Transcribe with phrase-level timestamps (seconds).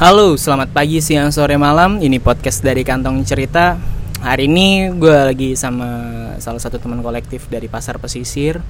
[0.00, 2.00] Halo, selamat pagi, siang, sore, malam.
[2.00, 3.76] Ini podcast dari Kantong Cerita.
[4.24, 5.84] Hari ini gue lagi sama
[6.40, 8.64] salah satu teman kolektif dari Pasar Pesisir.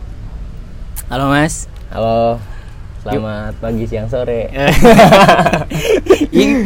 [1.06, 1.70] Halo Mas.
[1.94, 2.42] Halo.
[3.06, 4.50] Selamat pagi, siang, sore.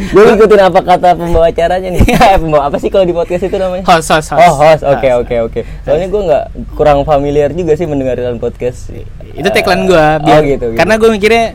[0.09, 2.01] Gue ngikutin apa kata pembawa acaranya nih.
[2.33, 3.85] Eh, pembawa apa sih kalau di podcast itu namanya?
[3.85, 4.49] host, host, host.
[4.49, 4.81] Oh, host.
[4.81, 5.61] Oke, oke, oke.
[5.85, 8.89] Soalnya gue nggak kurang familiar juga sih mendengarkan podcast.
[9.29, 10.05] Itu tagline gue.
[10.25, 10.73] Oh, gitu, gitu.
[10.73, 11.53] Karena gue mikirnya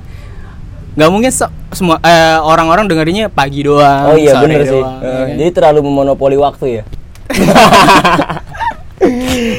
[0.90, 4.10] nggak mungkin se- semua eh, orang-orang dengerinnya pagi doang.
[4.10, 4.82] Oh iya sore bener sih.
[4.82, 5.36] doang, Eh, ya kan?
[5.38, 6.84] Jadi terlalu memonopoli waktu ya.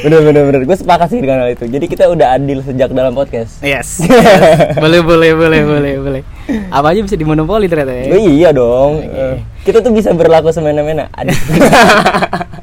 [0.02, 0.60] bener bener bener.
[0.62, 1.66] Gue sepakat sih dengan hal itu.
[1.66, 3.58] Jadi kita udah adil sejak dalam podcast.
[3.60, 3.98] Yes.
[4.04, 4.78] yes.
[4.78, 6.22] boleh, boleh, boleh, boleh, boleh.
[6.68, 8.04] Apa aja bisa dimonopoli ternyata ya.
[8.12, 9.02] Oh, iya dong.
[9.02, 11.10] Eh, kita tuh bisa berlaku semena-mena.
[11.10, 11.34] Adil.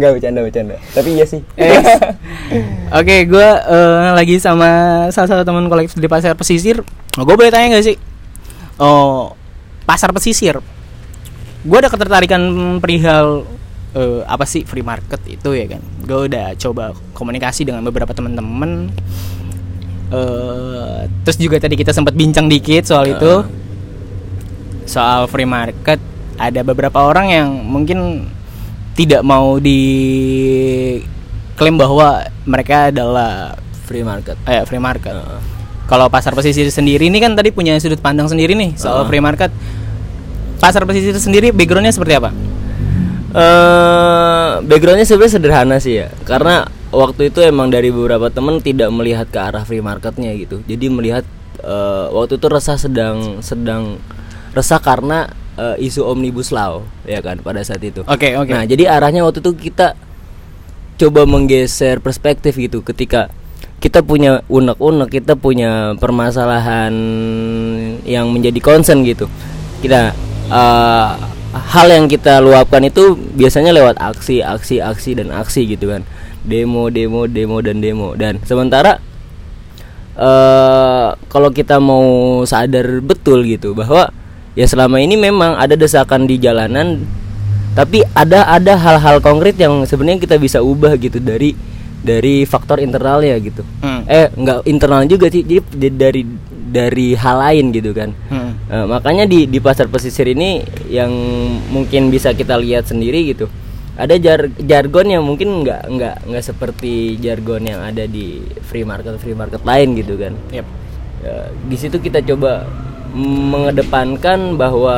[0.00, 0.76] Enggak bercanda bercanda.
[0.96, 1.44] Tapi iya sih.
[1.60, 1.84] Yes.
[3.04, 3.48] Oke, gue
[4.16, 6.80] lagi sama salah satu teman kolektif di pasar pesisir.
[7.20, 8.00] Oh, gue boleh tanya gak sih?
[8.80, 9.36] Oh,
[9.84, 10.56] pasar pesisir.
[11.68, 12.40] Gue ada ketertarikan
[12.80, 13.44] perihal
[13.92, 15.84] eh, apa sih free market itu ya kan?
[16.00, 18.88] Gue udah coba komunikasi dengan beberapa teman-teman.
[20.08, 23.44] Eh, terus juga tadi kita sempat bincang dikit soal itu,
[24.88, 26.00] soal free market.
[26.40, 28.24] Ada beberapa orang yang mungkin
[29.00, 31.00] tidak mau diklaim
[31.80, 33.56] bahwa mereka adalah
[33.88, 34.36] Free market.
[34.44, 35.16] eh, free market.
[35.88, 39.08] Kalau pasar pesisir sendiri ini kan tadi punya sudut pandang sendiri nih soal Heeh.
[39.08, 39.48] free market.
[40.60, 42.30] Pasar pesisir sendiri backgroundnya seperti apa?
[43.30, 49.30] eh backgroundnya sebenarnya sederhana sih ya karena waktu itu emang dari beberapa temen tidak melihat
[49.30, 51.22] ke arah free marketnya gitu jadi melihat
[51.62, 54.02] eh, waktu itu resah sedang sedang
[54.50, 55.30] resah karena
[55.60, 58.00] eh, isu omnibus law ya kan pada saat itu.
[58.08, 58.50] Oke, oke.
[58.50, 59.92] nah jadi arahnya waktu itu kita
[60.96, 62.80] coba menggeser perspektif gitu.
[62.80, 63.28] Ketika
[63.80, 66.92] kita punya unek-unek kita punya permasalahan
[68.04, 69.28] yang menjadi concern gitu.
[69.84, 70.12] Kita
[70.48, 71.08] eh,
[71.50, 76.04] hal yang kita luapkan itu biasanya lewat aksi aksi aksi dan aksi gitu kan.
[76.44, 78.16] Demo demo demo dan demo.
[78.16, 79.00] Dan sementara
[80.20, 84.12] eh kalau kita mau sadar betul gitu bahwa
[84.52, 87.02] ya selama ini memang ada desakan di jalanan
[87.70, 91.54] tapi ada ada hal-hal konkret yang sebenarnya kita bisa ubah gitu dari
[92.00, 94.02] dari faktor internalnya gitu Hmm.
[94.04, 96.22] eh nggak internal juga sih jadi di- dari
[96.70, 98.50] dari hal lain gitu kan Hmm.
[98.66, 101.10] Eh, makanya di di pasar pesisir ini yang
[101.68, 103.50] mungkin bisa kita lihat sendiri gitu
[103.94, 109.18] ada jar jargon yang mungkin nggak nggak nggak seperti jargon yang ada di free market
[109.18, 110.66] free market lain gitu kan Yep.
[111.20, 112.64] Ya, di situ kita coba
[113.12, 114.96] mengedepankan bahwa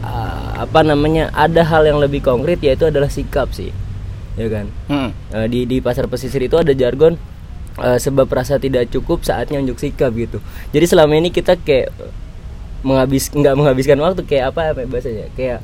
[0.00, 3.70] ah, apa namanya ada hal yang lebih konkret yaitu adalah sikap sih
[4.34, 5.10] ya kan Hmm.
[5.30, 7.16] Eh, di di pasar pesisir itu ada jargon
[7.76, 10.40] eh, sebab rasa tidak cukup saatnya unjuk sikap gitu
[10.70, 11.92] jadi selama ini kita kayak
[12.80, 15.60] menghabis nggak menghabiskan waktu kayak apa apa bahasanya kayak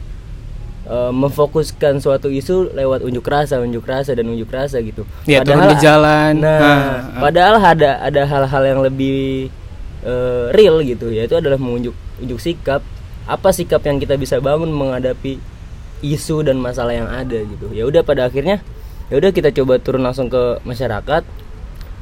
[0.84, 5.64] eh, memfokuskan suatu isu lewat unjuk rasa unjuk rasa dan unjuk rasa gitu Ya, turun
[5.66, 6.32] di jalan.
[6.38, 7.20] nah Ah, ah.
[7.20, 9.48] padahal ada ada hal-hal yang lebih
[10.02, 12.82] eh, real gitu yaitu adalah menunjuk unjuk sikap.
[13.22, 15.38] Apa sikap yang kita bisa bangun menghadapi
[16.02, 17.70] isu dan masalah yang ada gitu.
[17.70, 18.58] Ya udah pada akhirnya
[19.06, 21.22] ya udah kita coba turun langsung ke masyarakat.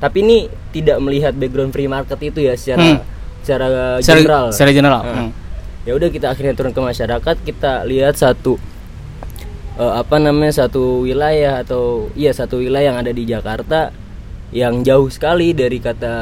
[0.01, 0.39] Tapi ini
[0.73, 2.99] tidak melihat background free market itu ya secara Hmm.
[3.45, 3.67] secara
[4.01, 4.45] general.
[4.49, 5.31] secara general, Nah, hmm.
[5.85, 8.57] ya udah kita akhirnya turun ke masyarakat kita lihat satu
[9.77, 13.93] eh, apa namanya satu wilayah atau iya satu wilayah yang ada di Jakarta
[14.51, 16.15] yang jauh sekali dari kata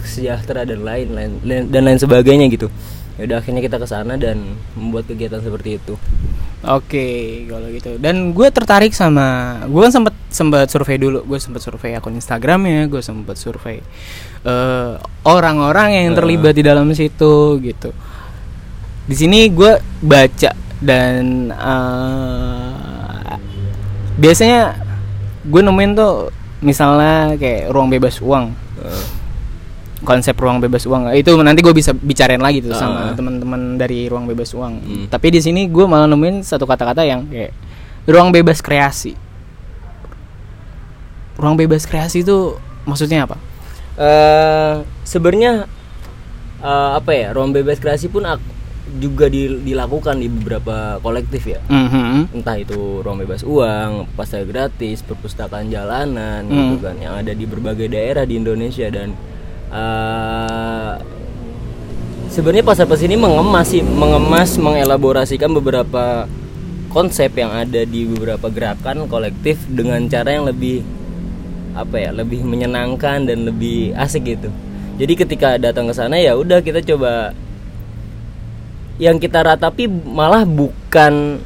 [0.00, 2.72] sejahtera dan lain lain lain- dan lain sebagainya gitu
[3.20, 5.94] ya udah akhirnya kita ke sana dan membuat kegiatan seperti itu
[6.64, 8.00] Oke, kalau gitu.
[8.00, 12.88] Dan gue tertarik sama, gue kan sempat sempat survei dulu, gue sempat survei akun Instagramnya,
[12.88, 13.84] gue sempat survei
[14.48, 14.92] eh,
[15.28, 17.92] orang-orang yang terlibat di dalam situ gitu.
[19.04, 23.36] Di sini gue baca dan eh,
[24.16, 24.72] biasanya
[25.44, 26.32] gue nemuin tuh
[26.64, 28.50] misalnya kayak ruang bebas uang.
[28.80, 29.04] Eh,
[30.00, 31.12] konsep ruang bebas uang.
[31.12, 33.12] Itu nanti gue bisa bicarain lagi tuh sama Ah.
[33.12, 34.74] teman-teman dari ruang bebas uang.
[34.80, 35.04] Hmm.
[35.06, 37.52] tapi di sini gue malah nemuin satu kata-kata yang kayak
[38.04, 39.12] ruang bebas kreasi.
[41.34, 42.54] Ruang bebas kreasi itu
[42.84, 43.36] maksudnya apa?
[43.96, 45.66] Eh sebenarnya
[46.60, 48.53] eh, apa ya ruang bebas kreasi pun ak-
[48.94, 52.36] juga di- dilakukan di beberapa kolektif ya Mhm.
[52.36, 56.76] entah itu ruang bebas uang, pasar gratis, perpustakaan jalanan Hmm.
[56.76, 59.16] gitu kan yang ada di berbagai daerah di Indonesia dan
[59.70, 60.92] eh,
[62.28, 66.26] sebenarnya pasar pas ini mengemas sih, mengemas mengelaborasikan beberapa
[66.90, 70.86] konsep yang ada di beberapa gerakan kolektif dengan cara yang lebih
[71.74, 74.46] apa ya, lebih menyenangkan dan lebih asik gitu.
[74.94, 77.34] Jadi ketika datang ke sana ya udah kita coba
[78.96, 81.42] yang kita ratapi malah bukan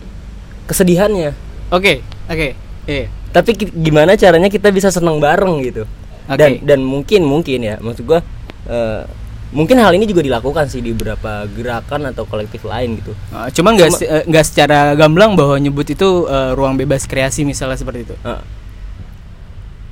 [0.65, 1.33] kesedihannya
[1.69, 2.49] Oke, oke.
[2.85, 3.07] Iya.
[3.29, 5.85] tapi ki- gimana caranya kita bisa seneng bareng gitu
[6.27, 6.65] dan Oke.
[6.65, 8.25] dan mungkin mungkin ya maksud gua
[8.65, 9.05] eh,
[9.49, 13.91] mungkin hal ini juga dilakukan sih di beberapa gerakan atau kolektif lain gitu Uh, nggak
[13.95, 18.15] se- eh, nggak secara gamblang bahwa nyebut itu eh, ruang bebas kreasi misalnya seperti itu.
[18.19, 18.41] Eh,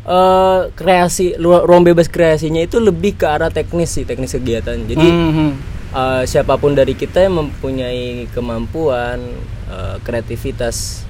[0.06, 5.48] eh, kreasi ruang bebas kreasinya itu lebih ke arah teknis sih teknis kegiatan jadi Mhm.
[5.88, 9.20] Eh, siapa pun dari kita yang mempunyai kemampuan
[9.66, 11.04] eh, kreativitas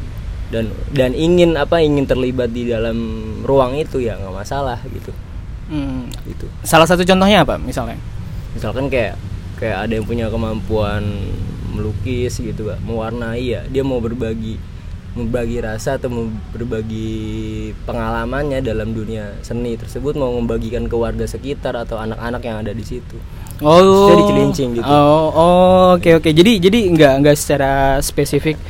[0.47, 2.95] dan dan ingin apa ingin terlibat di dalam
[3.43, 5.13] ruang itu ya nggak masalah gitu
[5.67, 6.07] Hmm.
[6.23, 7.99] gitu Salah satu contohnya apa misalnya?
[8.55, 9.19] misalkan kayak
[9.59, 11.03] kayak ada yang punya kemampuan
[11.69, 14.57] melukis gitu Pak, mewarnai ya dia mau berbagi
[15.17, 17.17] berbagi rasa atau mau berbagi
[17.83, 22.85] pengalamannya dalam dunia seni tersebut mau membagikan ke warga sekitar atau anak-anak yang ada di
[22.85, 23.17] situ
[23.65, 24.85] Oh, Maksudnya dicelincing gitu.
[24.85, 26.29] Oh, oh, oke oke.
[26.29, 28.61] Jadi jadi nggak nggak secara spesifik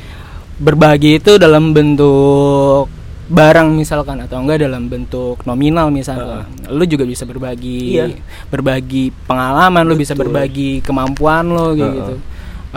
[0.63, 2.87] berbagi itu dalam bentuk
[3.27, 6.47] barang misalkan atau enggak dalam bentuk nominal misalkan.
[6.71, 8.15] Lu juga bisa berbagi Iya.
[8.47, 10.31] berbagi pengalaman, lu bisa Betul.
[10.31, 11.95] berbagi kemampuan lo kayak Heeh.
[11.99, 12.15] gitu.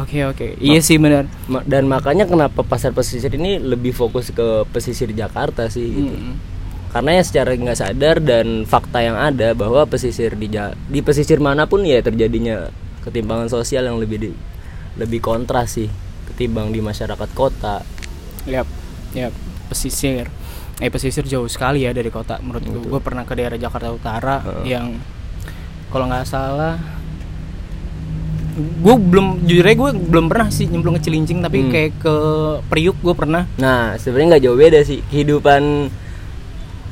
[0.00, 0.46] Oke oke.
[0.56, 1.28] Iya sih benar.
[1.44, 6.34] Ma- dan makanya kenapa pasar pesisir ini lebih fokus ke pesisir Jakarta sih gitu Mm.
[6.90, 11.38] karena ya secara nggak sadar dan fakta yang ada bahwa pesisir di Ja- di pesisir
[11.38, 12.66] mana pun ya terjadinya
[13.00, 14.38] ketimpangan sosial yang lebih di-
[14.96, 15.86] lebih kontras sih
[16.26, 17.86] ketimbang di masyarakat kota
[18.42, 18.66] Yap,
[19.12, 19.30] yap,
[19.66, 20.26] pesisir.
[20.76, 22.88] Eh pesisir jauh sekali ya dari kota menurut gue.
[22.88, 24.96] Gue pernah ke daerah Jakarta Utara yang
[25.86, 26.80] kalau nggak salah
[28.60, 31.70] gue belum jujur aja gue belum pernah sih nyemplung ke Cilincing tapi Hmm.
[31.70, 32.14] kayak ke
[32.66, 33.44] Priuk gue pernah.
[33.56, 35.00] Nah sebenarnya nggak jauh beda sih.
[35.04, 35.62] Kehidupan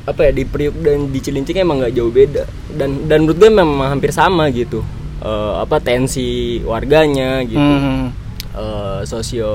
[0.03, 2.43] apa ya di Priuk dan di Cilincing emang nggak jauh beda.
[2.71, 4.81] Dan dan menurut gue memang hampir sama gitu.
[5.19, 7.59] Eh, apa tensi warganya gitu.
[7.59, 8.09] Hmm.
[8.49, 9.51] eh, sosio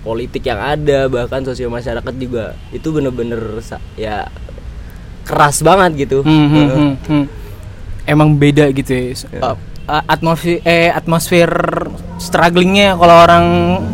[0.00, 2.54] politik yang ada bahkan sosio masyarakat juga.
[2.70, 3.60] Itu bener-bener
[3.94, 4.28] ya
[5.24, 6.24] keras banget gitu.
[6.24, 7.24] Hmm, hmm, Eh, hmm, hmm.
[8.06, 9.12] emang beda gitu ya.
[9.42, 9.56] Uh,
[9.88, 11.48] uh, atmosfer eh atmosfer
[12.20, 13.46] strugglingnya kalau orang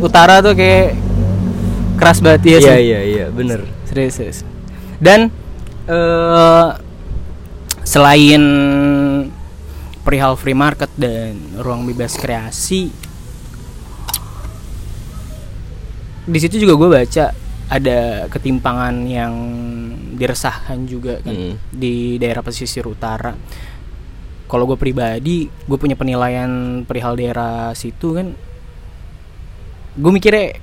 [0.03, 0.93] utara tuh kayak
[1.95, 4.39] keras banget ya iya sih iya iya bener serius, serius.
[4.99, 5.31] dan
[5.87, 6.67] eh
[7.85, 8.43] selain
[10.03, 12.89] perihal free market dan ruang bebas kreasi
[16.25, 17.25] di situ juga gue baca
[17.65, 19.33] ada ketimpangan yang
[20.17, 21.53] diresahkan juga kan Mm.
[21.69, 23.33] di daerah pesisir utara
[24.45, 28.37] kalau gue pribadi gue punya penilaian perihal daerah situ kan
[29.95, 30.59] gue mikirnya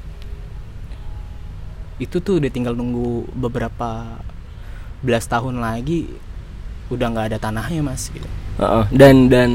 [1.99, 4.19] itu tuh udah tinggal nunggu beberapa
[5.02, 6.11] belas tahun lagi
[6.90, 8.29] udah nggak ada tanahnya mas gitu
[8.61, 9.50] Heeh, dan dan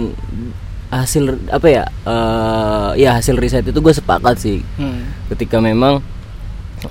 [0.87, 5.31] hasil apa ya eh, ya hasil riset itu gue sepakat sih hmm.
[5.35, 5.99] ketika memang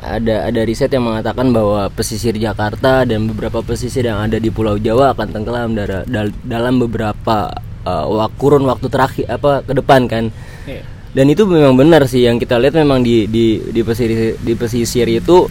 [0.02, 4.76] ada ada riset yang mengatakan bahwa pesisir Jakarta dan beberapa pesisir yang ada di Pulau
[4.76, 7.54] Jawa akan tenggelam dara- dal- dalam beberapa
[7.86, 10.24] wak- kurun waktu terakhir apa ke depan kan.
[10.66, 10.82] Iya.
[11.14, 15.06] dan itu memang benar sih yang kita lihat memang di di di pesisir di pesisir
[15.06, 15.46] itu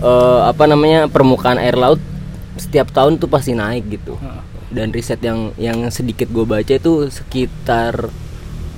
[0.00, 2.00] eh, apa namanya permukaan air laut
[2.56, 4.16] setiap tahun tuh pasti naik gitu.
[4.68, 8.08] Dan riset yang yang sedikit gue baca itu sekitar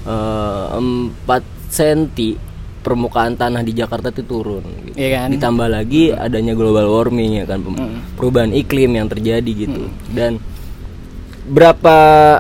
[0.05, 1.25] eh, 4
[1.71, 2.50] cm
[2.81, 4.97] permukaan tanah di Jakarta itu turun gitu.
[4.97, 5.29] Iya kan?
[5.31, 7.99] ditambah lagi adanya global warming ya kan pem- Mm.
[8.15, 10.41] perubahan iklim yang terjadi gitu dan
[11.43, 11.97] berapa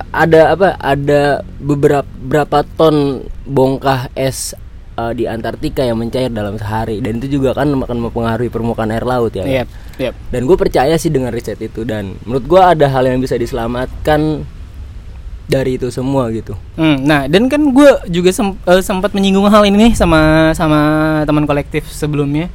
[0.07, 1.23] ada apa ada
[1.57, 4.55] beberapa berapa ton bongkah es
[4.95, 9.03] eh, di Antartika yang mencair dalam sehari dan itu juga kan akan mempengaruhi permukaan air
[9.03, 10.15] laut ya Yep, yep.
[10.29, 14.47] dan gue percaya sih dengan riset itu dan menurut gue ada hal yang bisa diselamatkan
[15.51, 16.55] dari itu semua gitu.
[16.79, 20.81] Hmm, nah dan kan gue juga sem- eh, sempat menyinggung hal ini nih sama sama
[21.27, 22.47] teman kolektif sebelumnya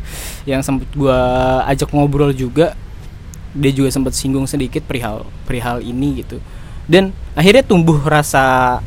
[0.47, 1.19] yang sempat gue
[1.67, 2.71] ajak ngobrol juga.
[3.55, 6.39] Dia juga sempat singgung sedikit perihal perihal ini gitu.
[6.87, 8.79] Dan akhirnya tumbuh rasa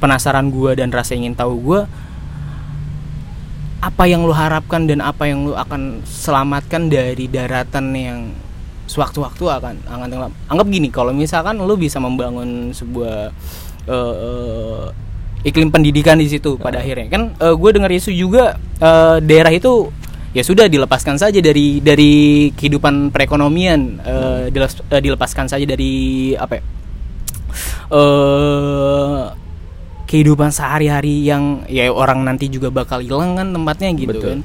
[0.00, 1.80] penasaran gue dan rasa ingin tahu gue
[3.82, 8.20] apa yang lu harapkan dan apa yang lu akan selamatkan dari daratan yang
[8.92, 10.32] sewaktu-waktu akan akan tenggelam.
[10.52, 13.32] Anggap gini, kalau misalkan lu bisa membangun sebuah
[13.88, 14.84] eh, eh,
[15.48, 19.90] iklim pendidikan di situ pada akhirnya kan gue dengar isu juga eh, daerah itu
[20.32, 26.52] ya sudah dilepaskan saja dari dari kehidupan perekonomian eh, diles- eh, dilepaskan saja dari apa
[26.56, 26.62] ya,
[27.92, 29.22] eh
[30.08, 34.28] kehidupan sehari-hari yang ya orang nanti juga bakal hilang kan tempatnya gitu Betul.
[34.28, 34.40] kan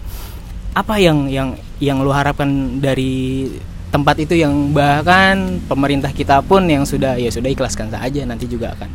[0.75, 1.49] apa yang yang
[1.83, 3.47] yang lu harapkan dari
[3.87, 8.75] tempat itu yang bahkan pemerintah kita pun yang sudah ya sudah ikhlaskan saja nanti juga
[8.75, 8.89] akan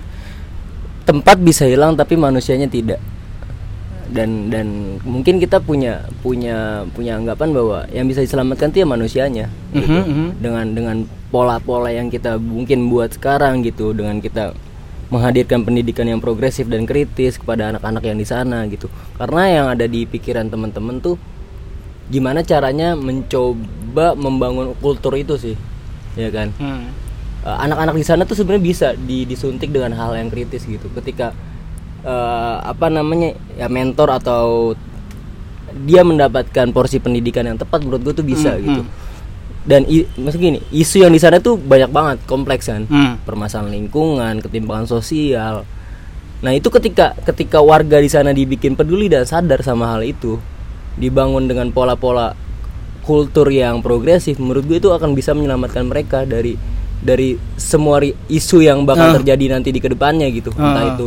[1.02, 3.00] tempat bisa hilang tapi manusianya tidak
[4.12, 9.46] dan dan mungkin kita punya punya punya anggapan bahwa yang bisa diselamatkan itu ya manusianya
[9.72, 9.88] gitu.
[9.88, 10.28] Mhm, mhm.
[10.38, 10.96] dengan dengan
[11.32, 14.52] pola-pola yang kita mungkin buat sekarang gitu dengan kita
[15.08, 19.88] menghadirkan pendidikan yang progresif dan kritis kepada anak-anak yang di sana gitu karena yang ada
[19.88, 21.16] di pikiran teman-teman tuh
[22.04, 25.56] gimana caranya mencoba membangun kultur itu sih
[26.14, 26.88] ya kan Hmm.
[27.42, 31.34] Eh, anak-anak di sana tuh sebenarnya bisa di- disuntik dengan hal yang kritis gitu ketika
[32.00, 34.74] eh, apa namanya ya mentor atau
[35.80, 38.90] dia mendapatkan porsi pendidikan yang tepat menurut gue tuh bisa Hmm, gitu hmm.
[39.62, 43.18] dan i, maksud gini isu yang di sana tuh banyak banget kompleks kan Hmm.
[43.20, 45.64] permasalahan lingkungan ketimpangan sosial
[46.38, 50.38] nah itu ketika ketika warga di sana dibikin peduli dan sadar sama hal itu
[50.94, 52.34] dibangun dengan pola-pola
[53.02, 56.54] kultur yang progresif menurut gue itu akan bisa menyelamatkan mereka dari
[57.02, 59.14] dari semua isu yang bakal Ah.
[59.16, 60.70] terjadi nanti di ke depannya gitu Ah.
[60.70, 61.06] entah itu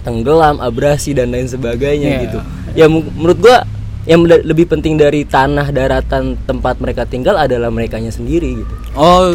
[0.00, 2.20] tenggelam abrasi dan lain sebagainya Iya.
[2.22, 2.38] gitu
[2.72, 3.66] ya menurut gua
[4.06, 9.34] yang le- lebih penting dari tanah daratan tempat mereka tinggal adalah merekanya sendiri gitu Oh,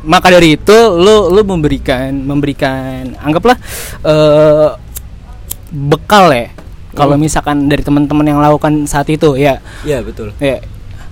[0.00, 3.54] maka dari itu lu lu memberikan memberikan anggaplah
[4.00, 4.68] eh
[5.68, 6.48] bekal ya.
[6.90, 7.22] Kalau Hmm.
[7.22, 9.60] misalkan dari teman-teman yang lakukan saat itu ya.
[9.82, 10.60] ya betul Ya.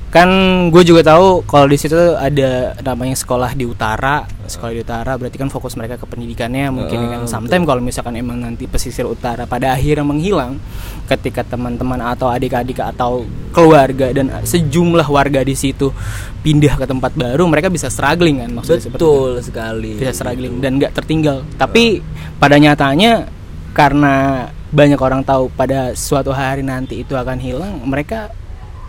[0.07, 0.31] Kan
[0.71, 5.37] gue juga tahu kalau di situ ada namanya sekolah di utara, sekolah di utara berarti
[5.37, 7.29] kan fokus mereka ke pendidikannya mungkin Ah, kan betul.
[7.29, 10.57] sometimes kalau misalkan emang nanti pesisir utara pada akhirnya menghilang
[11.05, 15.93] ketika teman-teman atau adik-adik atau keluarga dan sejumlah warga di situ
[16.41, 20.55] pindah ke tempat baru mereka bisa struggling kan maksudnya seperti itu betul sekali bisa struggling
[20.57, 22.01] dan nggak tertinggal tapi
[22.39, 23.27] pada nyatanya
[23.71, 28.35] karena banyak orang tahu pada suatu hari nanti itu akan hilang mereka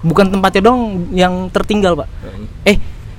[0.02, 2.08] bukan tempatnya dong yang tertinggal pak.
[2.22, 2.46] Hmm.
[2.66, 2.78] eh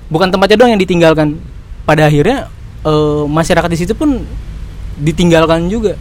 [0.09, 1.39] bukan tempatnya dong yang ditinggalkan.
[1.87, 2.51] Pada akhirnya
[2.85, 4.23] eh, masyarakat di situ pun
[4.99, 5.95] ditinggalkan juga.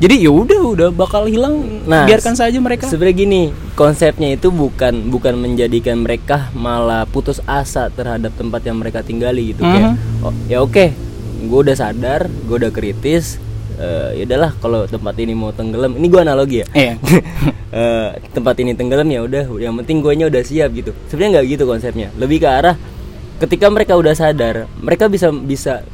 [0.00, 1.84] Jadi ya udah udah bakal hilang.
[1.84, 2.88] Nah, biarkan saja mereka.
[2.88, 3.42] Sebenarnya gini,
[3.76, 9.60] konsepnya itu bukan bukan menjadikan mereka malah putus asa terhadap tempat yang mereka tinggali gitu
[9.60, 10.24] kayak Mhm.
[10.24, 10.96] oh, ya oke,
[11.44, 13.36] gue udah sadar, gue udah kritis,
[13.80, 16.66] eh, ya udahlah kalau tempat ini mau tenggelam, ini gue analogi ya.
[16.76, 16.94] Iya.
[17.70, 20.90] Eh, tempat ini tenggelam ya udah, yang penting gue udah siap gitu.
[21.06, 22.74] Sebenarnya nggak gitu konsepnya, lebih ke arah
[23.38, 25.86] ketika mereka udah sadar, mereka bisa bisa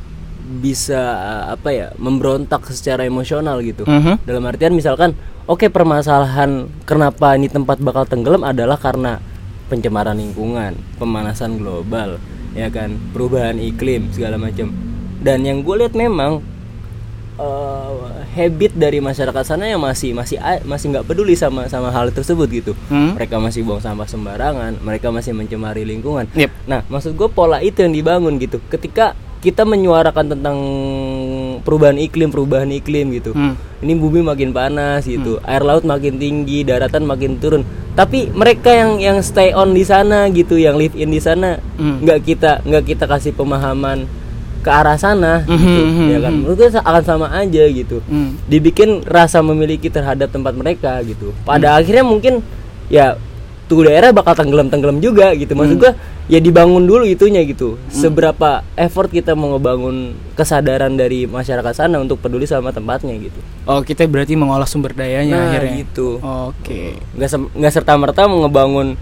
[0.46, 4.24] bisa eh, apa ya memberontak secara emosional gitu Mhm.
[4.24, 5.12] dalam artian misalkan
[5.44, 9.18] oke permasalahan kenapa ini tempat bakal tenggelam adalah karena
[9.66, 12.22] pencemaran lingkungan pemanasan global
[12.54, 14.70] ya kan perubahan iklim segala macam
[15.18, 16.38] dan yang gue lihat memang
[17.36, 17.94] eh,
[18.34, 22.72] habit dari masyarakat sana yang masih masih masih nggak peduli sama sama hal tersebut gitu
[22.86, 23.14] Hmm.
[23.14, 26.50] mereka masih buang sampah sembarangan mereka masih mencemari lingkungan Yep.
[26.66, 28.58] Nah, maksud gue pola itu yang dibangun gitu.
[28.66, 30.58] Ketika kita menyuarakan tentang
[31.62, 33.30] perubahan iklim, perubahan iklim gitu.
[33.30, 33.54] Hmm.
[33.78, 37.62] Ini bumi makin panas gitu, air laut makin tinggi, daratan makin turun.
[37.94, 42.02] Tapi mereka yang yang stay on di sana gitu, yang live in di sana, Hmm.
[42.02, 44.04] nggak kita nggak kita kasih pemahaman
[44.66, 46.32] ke arah sana, Mhm, gitu, mhm, ya kan?
[46.32, 46.40] mhm.
[46.42, 48.02] Menurut gue akan sama aja gitu.
[48.02, 48.34] Hmm.
[48.44, 51.30] Dibikin rasa memiliki terhadap tempat mereka gitu.
[51.40, 52.42] Pada akhirnya mungkin
[52.88, 53.14] ya
[53.66, 55.54] tuh daerah bakal tenggelam-tenggelam juga gitu.
[55.54, 55.94] Maksud gua
[56.26, 57.78] ya dibangun dulu itunya gitu.
[57.88, 63.38] Seberapa effort kita mau ngebangun kesadaran dari masyarakat sana untuk peduli sama tempatnya gitu.
[63.64, 66.18] oh kita berarti mengolah sumber dayanya Nah, akhirnya gitu.
[66.18, 66.82] oke
[67.14, 68.94] Nggak sem- nggak serta-merta mau ngebangun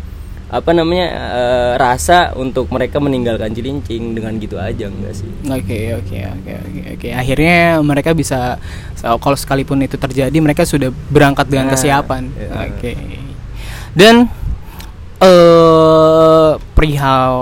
[0.55, 5.27] apa namanya eh, rasa untuk mereka meninggalkan Cilincing dengan gitu aja enggak sih?
[5.45, 7.09] Oke oke oke oke oke.
[7.11, 8.63] Akhirnya mereka bisa
[8.95, 12.23] so- kalau sekalipun itu terjadi mereka sudah berangkat dengan Nah, kesiapan.
[12.31, 12.71] iya.
[12.71, 12.93] Oke.
[13.93, 14.31] Dan
[15.19, 17.35] eh perihal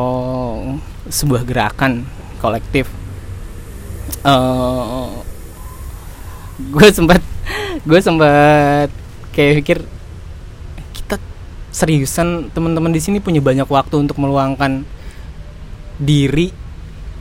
[1.07, 2.89] sebuah gerakan kolektif.
[4.23, 5.09] eh
[6.63, 7.21] gue sempat
[7.83, 8.89] gue sempat
[9.33, 9.79] kayak pikir
[11.73, 14.85] seriusan teman-teman di sini punya banyak waktu untuk meluangkan
[15.97, 16.53] diri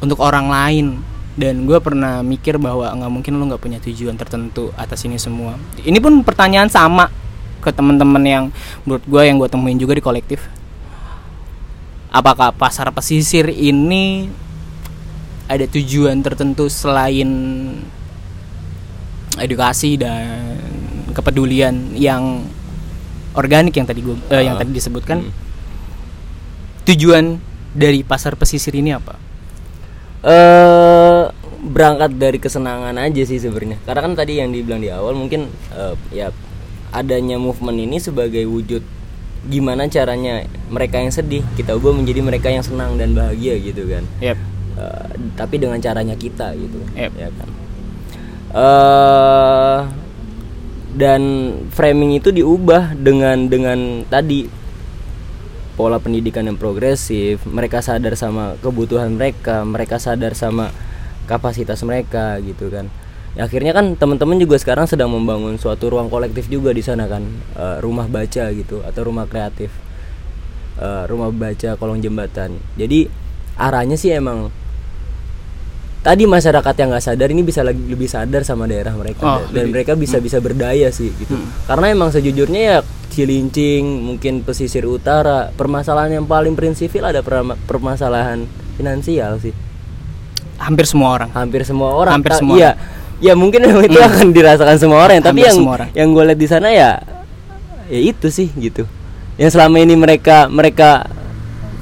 [0.03, 0.87] untuk orang lain.
[1.31, 5.55] Dan gue pernah mikir bahwa nggak mungkin lo nggak punya tujuan tertentu atas ini semua.
[5.79, 7.07] Ini pun pertanyaan sama
[7.63, 8.43] ke teman-teman yang
[8.83, 10.43] menurut gue yang gue temuin juga di kolektif.
[12.11, 14.27] Apakah pasar pesisir ini
[15.47, 17.31] ada tujuan tertentu selain
[19.39, 20.59] edukasi dan
[21.15, 22.43] kepedulian yang
[23.33, 24.61] organik yang tadi gue eh, yang Ah.
[24.61, 25.33] tadi disebutkan Hmm.
[26.83, 27.37] tujuan
[27.71, 29.15] dari pasar pesisir ini apa?
[30.21, 31.23] eh
[31.61, 33.77] berangkat dari kesenangan aja sih sebenarnya.
[33.81, 36.29] Karena kan tadi yang dibilang di awal mungkin eh, ya
[36.91, 38.81] adanya movement ini sebagai wujud
[39.43, 44.05] gimana caranya mereka yang sedih kita ubah menjadi mereka yang senang dan bahagia gitu kan.
[44.19, 44.37] Yep.
[44.71, 47.11] Eh, tapi dengan caranya kita gitu Yep.
[47.15, 47.49] ya kan.
[48.51, 49.79] Eh
[50.95, 51.21] dan
[51.71, 54.47] framing itu diubah dengan dengan tadi.
[55.71, 60.69] Pola pendidikan yang progresif mereka sadar sama kebutuhan mereka mereka sadar sama
[61.25, 62.91] kapasitas mereka gitu kan.
[63.31, 67.23] Ya, akhirnya kan teman-teman juga sekarang sedang membangun suatu ruang kolektif juga di sana kan
[67.55, 69.71] Eh, rumah baca gitu atau rumah kreatif
[70.81, 72.57] Eh, rumah baca kolong jembatan.
[72.75, 73.05] Jadi
[73.59, 74.49] arahnya sih emang
[76.01, 79.21] tadi masyarakat yang nggak sadar ini bisa lagi lebih sadar sama daerah mereka.
[79.21, 79.73] Oh, dan lebih.
[79.77, 81.37] mereka bisa bisa berdaya sih gitu.
[81.69, 82.77] Karena emang sejujurnya ya
[83.11, 88.47] Cilincing mungkin pesisir utara permasalahan yang paling prinsipil ada perma- permasalahan
[88.79, 89.53] finansial sih.
[90.57, 91.29] Hampir semua orang.
[91.35, 92.13] Hampir semua orang.
[92.17, 92.71] Hampir semua iya.
[93.21, 95.21] ya mungkin itu akan dirasakan semua orang.
[95.21, 95.89] Tapi Hampir yang semua orang.
[95.93, 96.91] yang gue lihat di sana ya
[97.91, 98.87] ya itu sih gitu.
[99.37, 101.05] Yang selama ini mereka mereka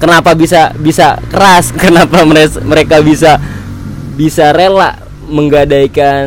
[0.02, 2.26] kenapa bisa bisa keras kenapa
[2.66, 3.38] mereka bisa
[4.16, 4.98] bisa rela
[5.30, 6.26] menggadaikan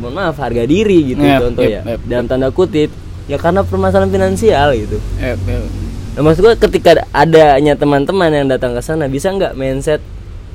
[0.00, 2.88] mohon maaf harga diri gitu Yep, contoh yep, ya yep, dalam tanda kutip
[3.28, 4.96] ya karena permasalahan finansial gitu.
[5.20, 5.62] Eh, eh,
[6.18, 9.54] Nah, maksud gue ketika adanya teman-teman yang datang ke sana bisa nggak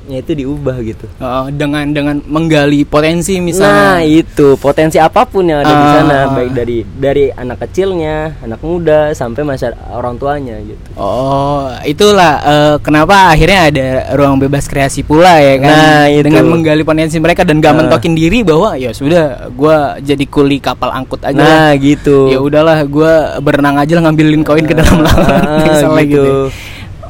[0.03, 5.47] mindsetnya itu diubah gitu oh, dengan dengan menggali potensi Nah misalnya itu potensi apa pun
[5.47, 5.93] yang ada di Ah.
[5.95, 10.89] sana baik dari dari anak kecilnya, anak muda sampai masyarakat orang tuanya gitu.
[10.95, 15.69] Oh, itulah eh, kenapa akhirnya ada ruang bebas kreasi pula ya kan?
[15.69, 16.23] Nah, itu.
[16.23, 17.77] Dengan menggali potensi mereka dan gak Ah.
[17.83, 21.35] mentokin diri bahwa ya sudah, gua jadi kuli kapal angkut aja.
[21.35, 21.71] Nah lah.
[21.75, 22.31] gitu.
[22.31, 25.19] Ya udahlah, gua berenang aja lah ngambilin koin ke dalam laut.
[25.19, 26.33] Ah, misalnya gitu.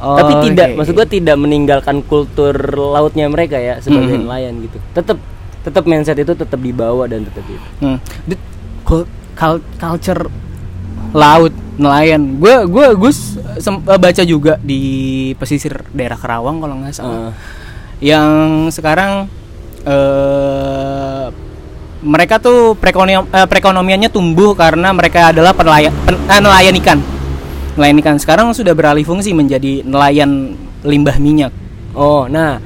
[0.04, 0.76] Oh, Tapi tidak, oke.
[0.76, 4.22] maksud gua tidak meninggalkan kultur lautnya mereka ya sebagai Mhm.
[4.22, 4.76] nelayan gitu.
[4.92, 5.16] Tetap
[5.64, 7.68] tetap mindset itu tetap dibawa dan tetap itu.
[7.80, 7.96] Hmm.
[9.74, 10.28] Culture
[11.10, 12.36] laut nelayan.
[12.36, 13.12] Gue gue gue
[13.96, 14.82] baca juga di
[15.34, 17.18] pesisir daerah Kerawang kalau nggak salah.
[17.18, 17.32] Ah.
[17.98, 18.30] Yang
[18.72, 19.26] sekarang
[19.84, 21.24] eh
[22.04, 26.98] mereka tuh perekonomian, eh, perekonomiannya tumbuh karena mereka adalah penelayan pen- eh, nelayan ikan.
[27.74, 31.50] Nelayan ikan sekarang sudah beralih fungsi menjadi nelayan limbah minyak.
[31.90, 32.62] Oh, nah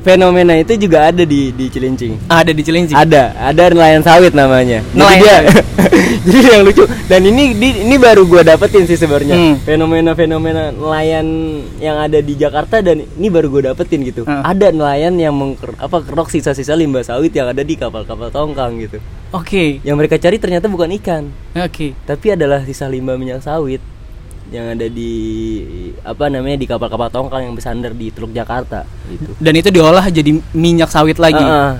[0.00, 2.16] fenomena itu juga ada di di Cilincing.
[2.26, 2.92] Ada di Cilincing.
[2.92, 4.80] Ada, ada nelayan sawit namanya.
[4.92, 5.38] Nelayan Jadi dia,
[6.26, 9.54] jadi yang lucu dan ini di- ini baru gua dapetin sih sebenarnya Hmm.
[9.60, 11.26] fenomena-fenomena nelayan
[11.76, 14.24] yang ada di Jakarta dan ini baru gua dapetin gitu.
[14.24, 14.40] Hmm.
[14.40, 19.00] Ada nelayan yang mengker, apa kerok sisa-sisa limbah sawit yang ada di kapal-kapal tongkang gitu.
[19.30, 19.80] Oke.
[19.80, 21.92] Yang mereka cari ternyata bukan ikan, Oke.
[22.02, 23.80] tapi adalah sisa limbah minyak sawit
[24.50, 25.12] yang ada di
[26.02, 29.30] apa namanya di kapal-kapal tongkang yang bersandar di Teluk Jakarta gitu.
[29.38, 31.38] Dan itu diolah jadi minyak sawit lagi.
[31.38, 31.72] Heeh.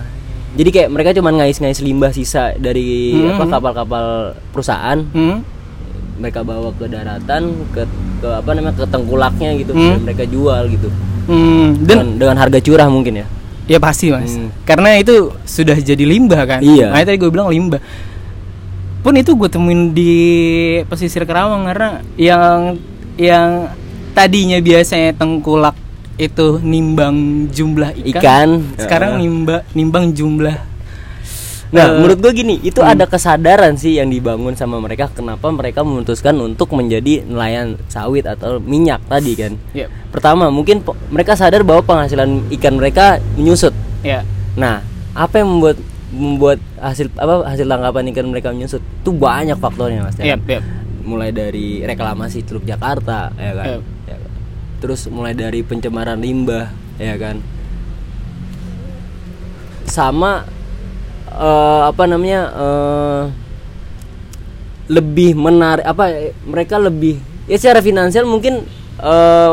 [0.51, 3.39] Jadi kayak mereka cuma ngais-ngais limbah sisa dari Hmm.
[3.39, 4.07] apa kapal-kapal
[4.51, 5.47] perusahaan, Hmm?
[6.19, 7.87] mereka bawa ke daratan, ke,
[8.19, 9.95] ke apa namanya ke tengkulaknya gitu, Hmm.
[9.95, 10.89] dan mereka jual gitu.
[11.31, 13.27] Hmm, dan dengan, dengan harga curah mungkin ya.
[13.71, 14.51] ya pasti mas, Hmm.
[14.67, 16.59] karena itu sudah jadi limbah kan.
[16.59, 16.91] Iya.
[16.91, 17.79] Makanya tadi gue bilang limbah.
[19.01, 20.13] Pun itu gue temuin di
[20.85, 22.77] pesisir Kerawang karena yang
[23.17, 23.73] yang
[24.13, 25.73] tadinya biasanya tengkulak
[26.21, 28.77] itu nimbang jumlah ikan, Ikan.
[28.77, 30.69] sekarang nimba nimbang jumlah.
[31.71, 32.93] Nah, Eh, menurut gue gini, itu hmm.
[32.93, 38.59] ada kesadaran sih yang dibangun sama mereka kenapa mereka memutuskan untuk menjadi nelayan sawit atau
[38.59, 39.55] minyak tadi kan.
[39.71, 40.83] ya, Pertama, mungkin
[41.15, 43.71] mereka sadar bahwa penghasilan ikan mereka menyusut.
[44.03, 44.27] ya,
[44.59, 44.83] Nah,
[45.15, 45.79] apa yang membuat
[46.11, 48.83] membuat hasil apa hasil tangkapan ikan mereka menyusut?
[48.83, 50.19] Itu banyak faktornya, Mas.
[50.19, 50.41] ya ya, kan?
[50.47, 50.61] ya.
[51.07, 53.67] Mulai dari reklamasi Teluk Jakarta, ya kan.
[53.67, 53.83] Yep.
[54.07, 54.31] Ya kan?
[54.83, 57.39] Terus mulai dari pencemaran limbah, ya kan.
[59.87, 60.47] Sama
[61.31, 62.41] eh, apa namanya?
[62.55, 63.23] eh,
[64.91, 68.67] lebih menarik apa mereka lebih ya secara finansial mungkin
[68.99, 69.53] eh,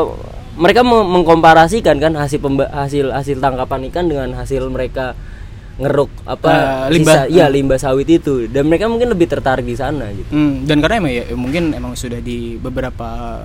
[0.58, 5.14] mereka me- mengkomparasikan kan hasil pemba- hasil hasil tangkapan ikan dengan hasil mereka
[5.78, 6.50] ngeruk apa
[6.84, 7.14] Eh, limbah.
[7.16, 10.78] sisa- iya limbah sawit itu dan mereka mungkin lebih tertarik di sana gitu Hmm, dan
[10.78, 13.40] karena emang ya mungkin emang sudah di beberapa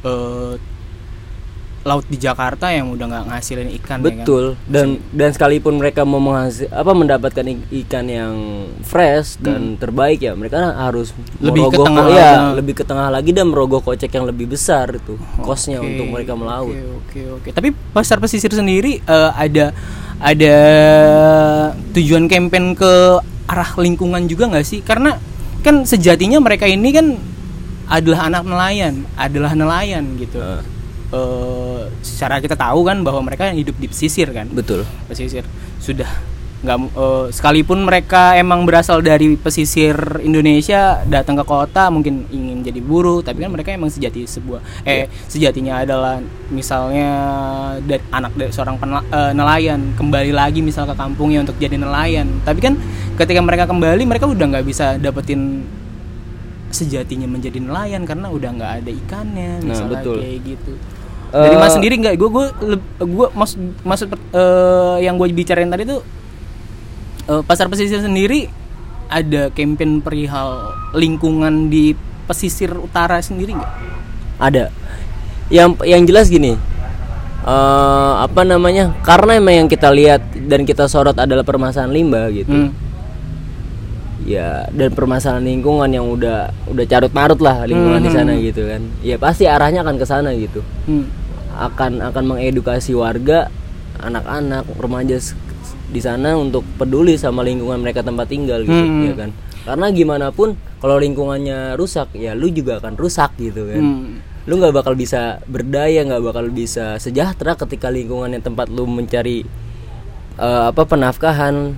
[0.00, 0.54] eh,
[1.80, 4.12] laut di Jakarta yang udah nggak ngasilin ikan ya kan?
[4.12, 7.44] betul dan dan sekalipun mereka mau menghasil apa mendapatkan
[7.80, 8.34] ikan yang
[8.82, 11.48] fresh dan terbaik ya mereka harus Hmm.
[11.48, 12.56] Lebih ke tengah ya lagi.
[12.56, 16.32] lebih ke tengah lagi dan merogoh kocek yang lebih besar itu kosnya Oke, untuk mereka
[16.34, 17.48] melaut Oke oke oke.
[17.52, 19.72] Tapi pasar pesisir sendiri eh, ada
[20.18, 20.56] ada
[21.94, 22.92] tujuan campaign ke
[23.48, 24.80] arah lingkungan juga nggak sih?
[24.82, 25.16] Karena
[25.62, 27.16] kan sejatinya mereka ini kan
[27.88, 30.38] adalah anak nelayan, adalah nelayan gitu.
[30.38, 30.78] Heeh.
[31.08, 34.44] Eh, secara kita tahu kan bahwa mereka hidup di pesisir kan.
[34.52, 35.40] betul pesisir
[35.80, 36.04] sudah
[36.58, 42.82] nggak eh, sekalipun mereka emang berasal dari pesisir Indonesia datang ke kota mungkin ingin jadi
[42.82, 46.18] buruh tapi kan mereka emang sejati sebuah eh sejatinya adalah
[46.50, 47.10] misalnya
[47.78, 52.26] dari anak dari seorang penela- eh, nelayan kembali lagi misal ke kampungnya untuk jadi nelayan.
[52.42, 52.74] Tapi kan
[53.14, 55.62] ketika mereka kembali mereka udah nggak bisa dapetin
[56.68, 60.16] sejatinya menjadi nelayan karena udah nggak ada ikannya Nah, misalnya betul.
[60.20, 60.72] kayak gitu.
[61.28, 62.14] Dari Eh, mas sendiri nggak?
[62.16, 62.46] Gue gue
[62.98, 63.52] gue mas
[63.84, 66.00] maksud eh, yang gue bicarain tadi tuh
[67.28, 68.48] eh, pasar pesisir sendiri
[69.08, 71.96] ada campaign perihal lingkungan di
[72.28, 73.72] pesisir utara sendiri nggak?
[74.40, 74.64] Ada.
[75.48, 76.56] Yang yang jelas gini
[77.48, 82.52] eh apa namanya karena emang yang kita lihat dan kita sorot adalah permasalahan limbah gitu.
[82.52, 82.70] Hmm.
[84.28, 88.82] ya dan permasalahan lingkungan yang udah udah carut marut lah lingkungan di sana gitu kan.
[89.00, 90.60] Ya pasti arahnya akan ke sana gitu.
[90.84, 91.08] Hmm.
[91.56, 93.48] akan akan mengedukasi warga
[93.98, 95.16] anak-anak remaja
[95.88, 99.04] di sana untuk peduli sama lingkungan mereka tempat tinggal gitu Hmm.
[99.04, 99.30] ya kan
[99.64, 104.20] karena gimana pun kalau lingkungannya rusak ya lu juga akan rusak gitu kan Hmm.
[104.44, 109.44] lu nggak bakal bisa berdaya nggak bakal bisa sejahtera ketika lingkungan yang tempat lu mencari
[110.36, 111.74] eh, apa penafkahan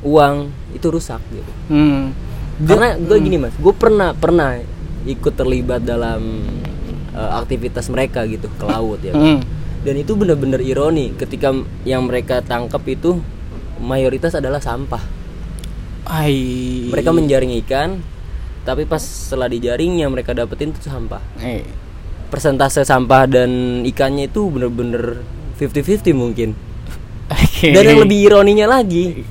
[0.00, 0.34] uang
[0.72, 2.12] itu rusak gitu Hmm.
[2.58, 4.60] karena gue gini mas gue pernah pernah
[5.04, 6.44] ikut terlibat dalam
[7.10, 9.40] eh, aktivitas mereka gitu ke laut ya Hmm.
[9.80, 13.20] dan itu bener-bener ironi ketika yang mereka tangkap itu
[13.78, 15.02] mayoritas adalah sampah
[16.06, 16.86] Ai.
[16.86, 17.98] mereka menjaring ikan
[18.62, 21.62] tapi pas setelah dijaring yang mereka dapetin itu sampah Eh.
[22.28, 23.50] persentase sampah dan
[23.82, 25.22] ikannya itu bener-bener
[25.56, 26.54] 50-50 mungkin
[27.26, 27.70] Oke.
[27.70, 29.26] dan yang lebih ironinya lagi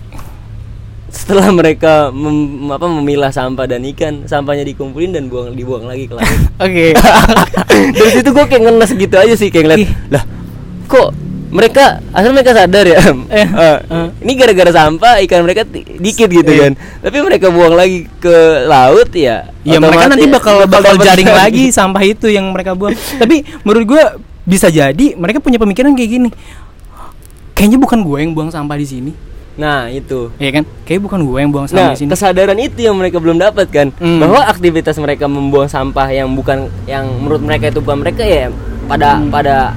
[1.08, 6.14] setelah mereka mem- apa memilah sampah dan ikan sampahnya dikumpulin dan buang dibuang lagi ke
[6.14, 6.28] laut
[6.66, 6.92] Oke.
[7.96, 9.82] dari situ gue kayak ngenes gitu aja sih kayak ngeliat
[10.12, 10.24] lah
[10.86, 11.16] kok
[11.56, 13.00] mereka asal mereka sadar ya
[13.32, 13.78] Eh, eh,
[14.20, 15.64] ini gara-gara sampah ikan mereka
[15.98, 16.60] dikit gitu Eh.
[16.62, 21.32] kan tapi mereka buang lagi ke laut ya Ya mereka nanti bakal bakal dapet jaring
[21.42, 22.94] lagi sampah itu yang mereka buang.
[23.18, 24.04] Tapi menurut gua
[24.44, 26.30] bisa jadi mereka punya pemikiran kayak gini.
[27.52, 29.12] Kayaknya bukan gue yang buang sampah di sini.
[29.56, 30.68] nah itu Ya kan?
[30.84, 32.10] Kayaknya bukan gue yang buang Nah, sampah di sini.
[32.12, 34.20] kesadaran itu yang mereka belum dapat kan, Hmm.
[34.20, 38.52] bahwa aktivitas mereka membuang sampah yang bukan yang menurut mereka itu bukan mereka ya
[38.86, 39.32] pada Hmm.
[39.32, 39.72] pada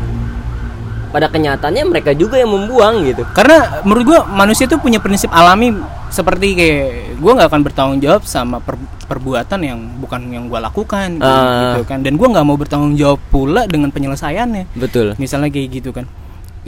[1.08, 3.24] pada kenyataannya mereka juga yang membuang gitu.
[3.30, 5.72] Karena menurut gua manusia itu punya prinsip alami
[6.08, 6.84] seperti kayak
[7.16, 11.74] gua nggak akan bertanggung jawab sama per- perbuatan yang bukan yang gua lakukan Ah.
[11.74, 12.00] gitu kan.
[12.00, 14.72] Dan gua nggak mau bertanggung jawab pula dengan penyelesaiannya.
[14.74, 15.16] Betul.
[15.16, 16.04] misalnya kayak gitu kan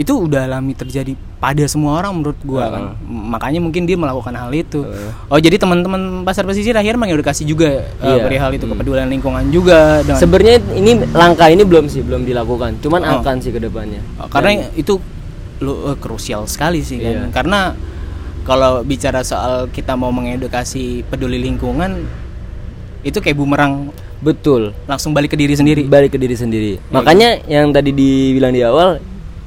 [0.01, 4.33] itu udah alami terjadi pada semua orang menurut gua kan M- makanya mungkin dia melakukan
[4.33, 4.81] hal itu
[5.29, 8.25] oh jadi teman-teman pasar pesisir akhirnya mengedukasi juga uh, Iya.
[8.25, 13.01] perihal itu kepedulian lingkungan juga dengan Sebenarnya ini langkah ini belum sih belum dilakukan, cuman
[13.03, 13.21] Oh.
[13.21, 14.01] akan sih ke depannya.
[14.17, 14.97] Uh, karena itu
[15.61, 17.25] lu uh, krusial sekali sih kan Iya.
[17.31, 17.61] karena
[18.41, 22.09] kalau bicara soal kita mau mengedukasi peduli lingkungan
[23.03, 24.73] itu kayak bumerang Betul.
[24.85, 26.73] langsung balik ke diri sendiri Balik ke diri sendiri.
[26.89, 29.01] Makanya yang tadi dibilang di awal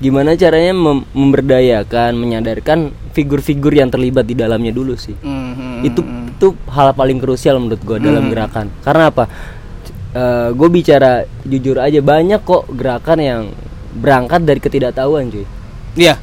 [0.04, 5.16] gimana caranya mem- memberdayakan, menyadarkan figur-figur yang terlibat di dalamnya dulu sih.
[5.16, 5.80] Mhm.
[5.82, 8.32] itu itu hal paling krusial menurut gue dalam Hmm.
[8.32, 9.24] gerakan karena apa
[10.50, 11.12] gue bicara
[11.42, 13.42] jujur aja banyak kok gerakan yang
[13.94, 15.44] berangkat dari ketidaktahuan cuy
[15.94, 16.16] iya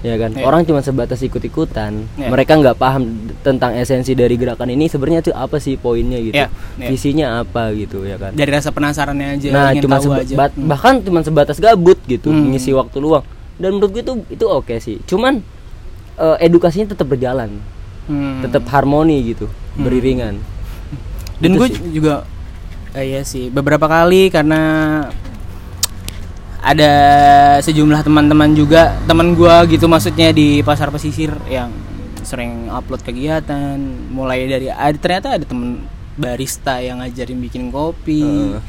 [0.00, 0.44] ya kan Iya.
[0.44, 2.28] orang cuma sebatas ikut-ikutan Iya.
[2.28, 3.02] mereka nggak paham
[3.40, 6.86] tentang esensi dari gerakan ini sebenarnya itu apa sih poinnya gitu Iya, iya.
[6.86, 10.34] visinya apa gitu ya kan dari rasa penasarannya aja nah ingin cuma tahu seba- aja
[10.36, 12.46] ba- bahkan cuma sebatas gabut gitu Hmm.
[12.46, 15.42] mengisi waktu luang dan menurut gue itu itu oke sih cuman
[16.16, 17.58] eh, edukasinya tetap berjalan
[18.04, 18.40] Hmm.
[18.40, 20.38] tetap harmoni gitu beriringan
[21.36, 21.90] dan Itu gue sih.
[21.92, 22.22] juga
[22.92, 24.62] eh, iya sih beberapa kali karena
[26.58, 26.92] ada
[27.62, 31.70] sejumlah teman-teman juga teman gue gitu maksudnya di pasar pesisir yang
[32.26, 33.78] sering upload kegiatan
[34.10, 35.86] mulai dari ada ternyata ada temen
[36.18, 38.26] barista yang ngajarin bikin kopi.
[38.26, 38.60] Heeh.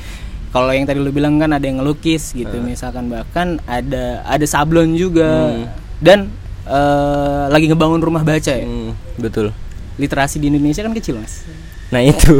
[0.49, 4.97] kalau yang tadi lu bilang kan ada yang ngelukis gitu misalkan bahkan ada ada sablon
[4.97, 5.53] juga.
[5.53, 5.65] Hmm.
[5.99, 6.19] dan
[6.65, 8.65] eh, lagi ngebangun rumah baca ya?
[8.65, 9.51] Hmm, betul.
[9.99, 11.43] Literasi di Indonesia kan kecil mas
[11.89, 12.37] Nah itu.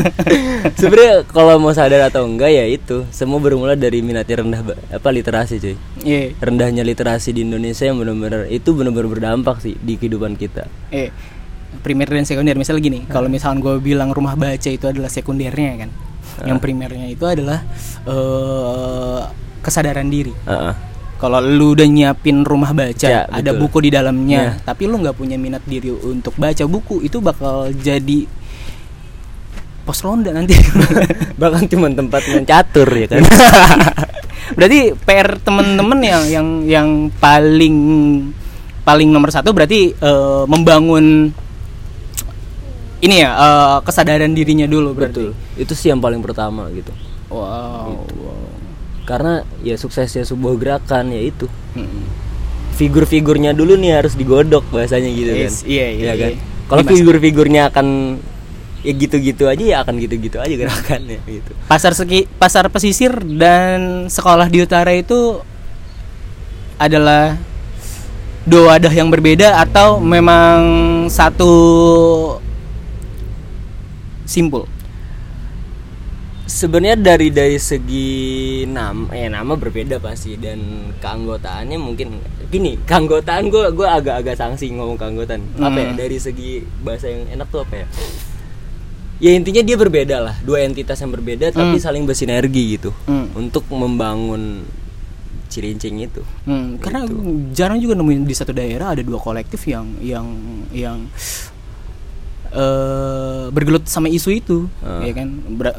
[0.80, 3.06] Sebenarnya kalau mau sadar atau enggak ya itu.
[3.10, 4.60] Semua bermula dari minatnya rendah
[4.90, 5.74] apa literasi cuy?
[6.02, 6.34] Iya.
[6.36, 10.66] Rendahnya literasi di Indonesia yang benar-benar Itu benar-benar berdampak sih di kehidupan kita.
[10.90, 11.14] Eh
[11.76, 12.54] primer dan sekunder.
[12.54, 15.90] Misalnya gini kalau misalkan gue bilang rumah baca itu adalah sekundernya kan?
[16.42, 17.62] Yang primernya itu adalah
[18.04, 19.22] eh
[19.60, 20.34] kesadaran diri.
[20.44, 20.74] Heeh.
[21.14, 23.64] kalau lu udah nyiapin rumah baca Ya, ada betul.
[23.64, 24.60] buku di dalamnya Ya.
[24.60, 28.28] tapi lu nggak punya minat diri untuk baca buku itu bakal jadi
[29.84, 30.56] pos ronda nanti.
[31.40, 33.20] Bahkan cuma tempat main catur ya kan?
[34.58, 37.76] Berarti PR temen-temen yang yang yang paling
[38.84, 41.32] paling nomor satu berarti eh, membangun
[43.00, 45.32] ini ya eh, kesadaran dirinya dulu berarti.
[45.32, 45.60] Betul.
[45.60, 46.92] Itu sih yang paling pertama gitu.
[47.28, 48.14] Wow, Gitu.
[48.20, 48.48] wow.
[49.04, 51.44] Karena ya suksesnya sebuah gerakan ya itu.
[51.76, 52.04] Mm-mm.
[52.74, 55.44] Figur-figurnya dulu nih harus digodok bahasanya gitu kan.
[55.46, 56.30] Yes, iya, iya, Ya kan?
[56.34, 56.40] iya.
[56.64, 57.86] Kalau figur-figurnya akan
[58.84, 61.56] ya gitu-gitu aja ya akan gitu-gitu aja gerakannya gitu.
[61.64, 65.40] Pasar seki pasar pesisir dan sekolah di utara itu
[66.76, 67.40] adalah
[68.44, 70.60] dua wadah yang berbeda atau memang
[71.08, 71.52] satu
[74.24, 74.68] simpul?
[76.44, 78.12] Sebenarnya dari dari segi
[78.68, 82.20] nama ya nama berbeda pasti dan keanggotaannya mungkin
[82.52, 85.40] gini keanggotaan gue gue agak-agak sanksi ngomong keanggotaan.
[85.56, 85.96] Apa ya Hmm.
[85.96, 87.86] dari segi bahasa yang enak tuh apa ya
[89.24, 91.80] ya intinya dia berbeda lah dua entitas yang berbeda tapi Hmm.
[91.80, 93.32] saling bersinergi gitu Hmm.
[93.32, 94.68] untuk membangun
[95.48, 97.54] cirincing itu Hmm, karena Gitu.
[97.54, 100.26] jarang juga nemuin di satu daerah ada dua kolektif yang yang
[100.70, 100.98] yang
[102.50, 105.02] eh bergelut sama isu itu, Ah.
[105.02, 105.26] ya kan?
[105.50, 105.74] Ber-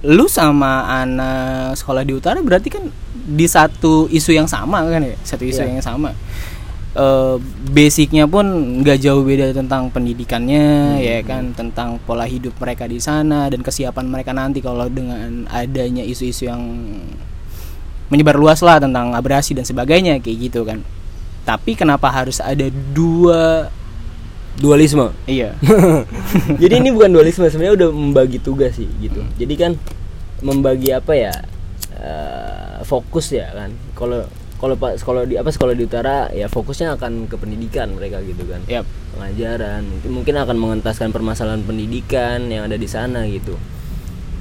[0.00, 5.16] lu sama anak sekolah di utara berarti kan di satu isu yang sama kan ya,
[5.20, 5.76] satu isu Iya.
[5.76, 6.14] yang sama.
[6.90, 7.36] Eh
[7.70, 8.46] basicnya pun
[8.82, 11.02] nggak jauh beda tentang pendidikannya, Hmm.
[11.02, 16.02] ya kan, tentang pola hidup mereka di sana dan kesiapan mereka nanti kalau dengan adanya
[16.02, 16.62] isu-isu yang
[18.10, 20.82] menyebar luas lah tentang abrasi dan sebagainya kayak gitu kan.
[21.46, 23.70] Tapi kenapa harus ada dua
[24.60, 25.56] dualisme iya.
[26.60, 29.72] jadi ini bukan dualisme sebenarnya udah membagi tugas sih gitu jadi kan
[30.44, 31.32] membagi apa ya
[31.96, 34.26] eh, fokus ya kan kalau
[34.60, 38.44] kalau pak sekolah di apa sekolah di utara ya fokusnya akan ke pendidikan mereka gitu
[38.44, 38.84] kan Yap.
[39.16, 43.56] pengajaran itu mungkin akan mengentaskan permasalahan pendidikan yang ada di sana gitu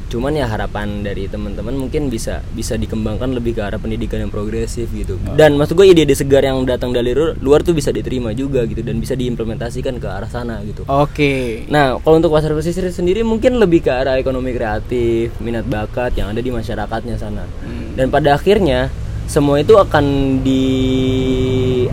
[0.10, 4.90] cuman ya harapan dari teman-teman mungkin bisa bisa dikembangkan lebih ke arah pendidikan yang progresif
[4.90, 8.66] gitu dan maksud gue ide-ide segar yang datang dari lu- luar tuh bisa diterima juga
[8.66, 11.62] gitu dan bisa diimplementasikan ke arah sana gitu Oke.
[11.70, 16.34] Nah, kalau untuk pasar pesisir sendiri mungkin lebih ke arah ekonomi kreatif, minat bakat yang
[16.34, 17.46] ada di masyarakatnya sana.
[17.94, 18.90] Dan pada akhirnya
[19.30, 20.06] semua itu akan
[20.42, 20.66] di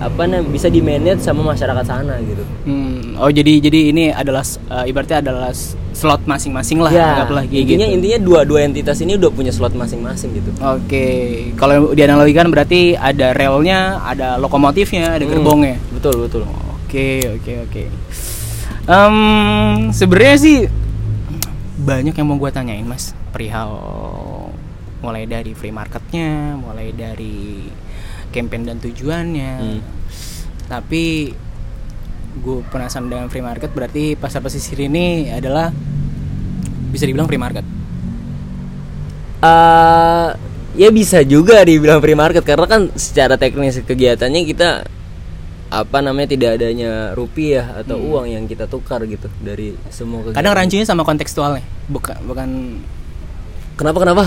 [0.01, 2.41] apa namanya bisa di manage sama masyarakat sana gitu.
[2.65, 4.41] Hmm, oh jadi jadi ini adalah
[4.73, 5.53] eh, ibaratnya adalah
[5.93, 7.97] slot masing-masing lah ya, anggaplah intinya gitu.
[8.01, 10.49] intinya dua dua entitas ini udah punya slot masing-masing gitu.
[10.65, 11.09] Oke,
[11.61, 15.77] kalau dianalogikan berarti ada relnya, ada lokomotifnya, ada Hmm, gerbongnya.
[15.93, 16.49] Betul betul.
[16.89, 17.83] Oke, oke, oke.
[18.87, 19.17] Em,
[19.93, 20.57] sebenarnya sih
[21.77, 23.77] banyak yang mau gue tanyain mas perihal
[25.07, 27.71] mulai dari free marketnya, mulai dari
[28.35, 29.55] campaign dan tujuannya.
[29.63, 29.81] Hmm.
[30.67, 31.31] Tapi
[32.37, 35.71] gue penasaran dengan free market berarti pasar pesisir ini adalah
[36.91, 37.63] bisa dibilang free market.
[39.37, 40.29] eh
[40.77, 44.85] ya bisa juga dibilang free market karena kan secara teknis kegiatannya kita
[45.69, 50.41] apa namanya tidak adanya rupiah atau uang yang kita tukar gitu dari semua kegiatan.
[50.41, 52.49] Kadang rancunya sama kontekstualnya, bukan bukan
[53.77, 54.25] Kenapa kenapa?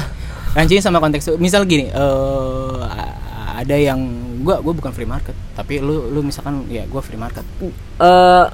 [0.58, 2.78] Rancunya sama konteks misal gini eh
[3.60, 4.00] ada yang
[4.40, 7.44] gua gua bukan free market tapi lu lu misalkan ya gua free market
[8.00, 8.46] eh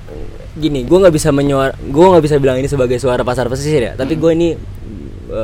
[0.55, 3.93] gini, gue nggak bisa menyuara, gue nggak bisa bilang ini sebagai suara pasar pesisir ya.
[3.99, 4.55] Tapi gue ini,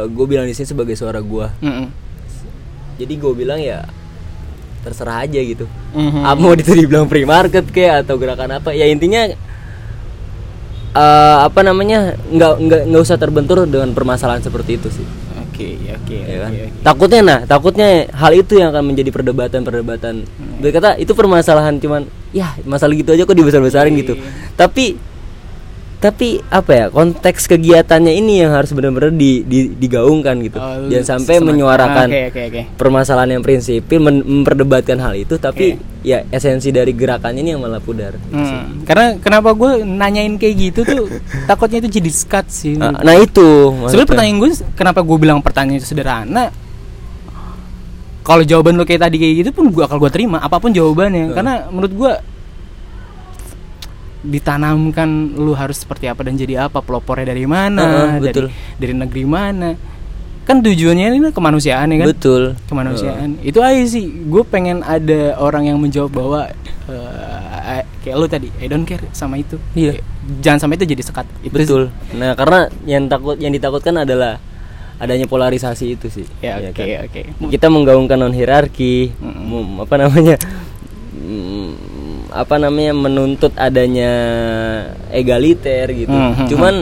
[0.08, 1.48] gue bilang di sini sebagai suara gue.
[1.60, 1.88] Mm-mm.
[2.96, 3.84] Jadi gue bilang ya
[4.88, 5.68] terserah aja gitu.
[5.92, 6.24] Mhm.
[6.24, 8.72] Apa mau itu dibilang free market kayak atau gerakan apa?
[8.72, 9.28] Ya intinya
[10.92, 15.08] eh apa namanya nggak nggak nggak usah terbentur dengan permasalahan seperti itu sih.
[15.62, 16.52] Oke oke ya kan?
[16.52, 16.80] oke, oke.
[16.82, 20.16] Takutnya nah, takutnya hal itu yang akan menjadi perdebatan-perdebatan.
[20.62, 24.18] Dia kata itu permasalahan cuman ya masalah gitu aja kok dibesar-besarin gitu.
[24.58, 25.11] Tapi
[26.02, 30.58] tapi apa ya konteks kegiatannya ini yang harus benar-benar di, di- digaungkan gitu.
[30.58, 32.62] Oh, Jangan sampai menyuarakan Oke, oke, oke.
[32.74, 37.78] permasalahan yang prinsipil men- memperdebatkan hal itu tapi ya esensi dari gerakannya ini yang malah
[37.78, 38.18] pudar.
[38.28, 41.06] Hmm, karena kenapa gue nanyain kayak gitu tuh
[41.46, 43.46] takutnya itu jadi skat sih Nah, nah itu
[43.86, 46.50] sebenarnya pertanyaan gue kenapa gue bilang pertanyaan itu sederhana?
[48.22, 51.30] Kalau jawaban lo kayak tadi kayak gitu pun gue akal gue terima apa pun jawabannya.
[51.32, 52.12] Karena menurut gue
[54.22, 58.48] ditanamkan lu harus seperti apa dan jadi apa pelopornya dari mana dari betul.
[58.78, 59.70] dari negeri mana
[60.42, 62.44] kan tujuannya ini kemanusiaan ya kan Betul.
[62.66, 66.50] kemanusiaan itu aja sih gue pengen ada orang yang menjawab bahwa
[66.88, 70.02] eh, kayak lu tadi I don't care sama itu Iya.
[70.40, 71.62] jangan sampai itu jadi sekat itu sih.
[71.62, 71.84] Betul.
[72.14, 74.42] Nah, karena yang takut yang ditakutkan adalah
[74.98, 76.26] adanya polarisasi itu sih.
[76.40, 77.06] ya Ya oke kan?
[77.06, 79.46] oke Kita menggaungkan non hierarki, Mm-mm.
[79.46, 80.36] mem- apa namanya?
[81.16, 81.70] mm,
[82.32, 84.12] apa namanya menuntut adanya
[85.12, 86.16] egaliter gitu.
[86.16, 86.48] Mhm.
[86.48, 86.74] Cuman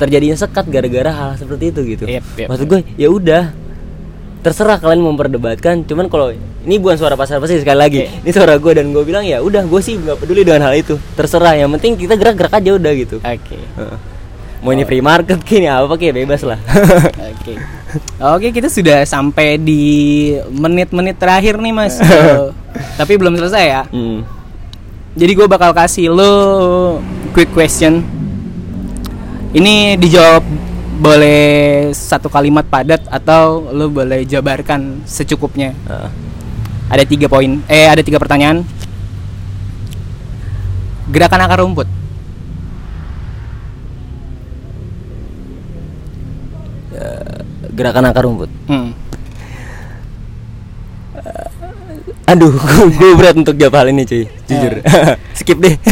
[0.00, 2.04] terjadinya sekat gara-gara hal seperti itu gitu.
[2.08, 2.48] Yep, yep.
[2.48, 3.52] Maksud gue ya udah
[4.38, 6.30] terserah kalian mau memperdebatkan cuman kalau
[6.62, 9.66] ini bukan suara pasar pasti sekali lagi ini suara gue dan gue bilang ya udah
[9.66, 13.16] gue sih nggak peduli dengan hal itu terserah yang penting kita gerak-gerak aja udah gitu
[13.18, 13.98] oke Heeh.
[14.58, 16.58] Mau ini free market kini apa kayak bebas lah.
[17.30, 17.54] Oke.
[18.18, 22.02] Oke, kita sudah sampai di menit-menit terakhir nih, Mas.
[22.98, 23.82] Tapi belum selesai ya.
[23.86, 24.26] Hmm.
[25.18, 26.32] Jadi gue bakal kasih lo
[27.34, 28.06] quick question.
[29.50, 30.46] Ini dijawab
[31.02, 35.74] boleh satu kalimat padat atau lo boleh jabarkan secukupnya.
[35.74, 36.10] Heeh.
[36.88, 38.62] Ada tiga poin, eh ada tiga pertanyaan.
[41.10, 41.98] Gerakan akar rumput.
[47.78, 48.90] gerakan akar rumput Hmm.
[52.28, 52.52] Aduh
[52.98, 54.84] gue berat untuk jawab hal ini cuy jujur
[55.38, 55.74] skip deh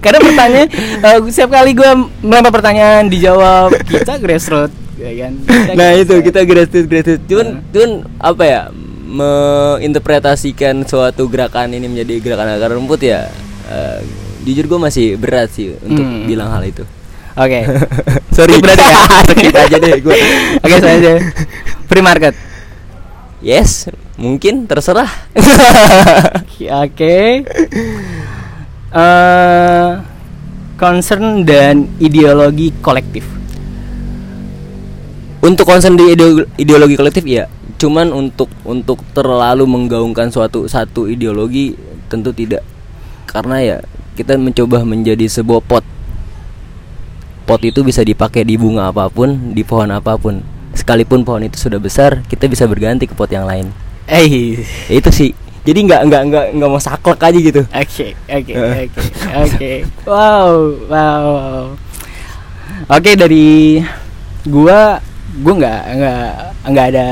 [0.00, 1.90] Karena pertanyaan eh, setiap kali gue
[2.22, 5.32] melempar pertanyaan dijawab kita grassroots ya kan.
[5.76, 6.24] nah itu grassroots.
[6.24, 7.60] kita gratis gratis cuman Hmm.
[7.68, 8.60] cuman apa ya
[9.04, 13.28] menginterpretasikan suatu gerakan ini menjadi gerakan akar rumput ya
[13.68, 14.00] eh,
[14.42, 16.24] jujur gue masih berat sih untuk Hmm.
[16.24, 16.84] bilang hal itu
[17.34, 17.60] Oke.
[18.30, 18.86] sorry Skip berarti
[19.50, 19.60] ya.
[19.60, 20.16] aja deh gue
[20.56, 21.12] Oke, saya aja.
[21.84, 22.32] Free market.
[23.42, 25.10] yes mungkin terserah.
[26.84, 27.42] Oke.
[28.94, 29.90] Eh,
[30.78, 33.26] concern dan ideologi kolektif.
[35.44, 37.44] untuk concern di ideo- ideologi kolektif ya
[37.76, 41.76] cuman untuk untuk terlalu menggaungkan suatu satu ideologi
[42.08, 42.64] tentu tidak.
[43.28, 43.76] Karena ya
[44.16, 45.84] kita mencoba menjadi sebuah pot.
[47.44, 50.40] Pot itu bisa dipakai di bunga apa pun di pohon apa pun.
[50.72, 54.60] Sekalipun pohon itu sudah besar kita bisa berganti ke pot yang lain Eh.
[54.88, 55.32] Itu sih
[55.64, 58.84] jadi nggak nggak nggak nggak mau saklek aja gitu Oke, oke, Eh.
[58.84, 59.00] oke,
[59.32, 59.72] oke.
[60.04, 60.48] Wow,
[60.92, 61.24] wow.
[61.24, 61.64] wow.
[62.92, 63.80] Oke dari
[64.44, 65.00] gua,
[65.40, 66.26] gua nggak nggak
[66.68, 67.06] nggak ada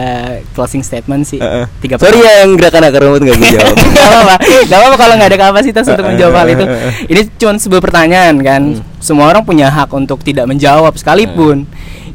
[0.53, 1.41] closing statement sih.
[1.41, 1.65] Heeh.
[1.81, 4.35] Tiga sorry ya yang gerakan akar rumput nggak gue jawab Gak apa-apa,
[4.69, 6.65] gak apa-apa kalau nggak ada kapasitas untuk menjawab hal itu.
[7.09, 8.63] Ini cuma sebuah pertanyaan kan.
[9.01, 11.65] Semua orang punya hak untuk tidak menjawab sekalipun.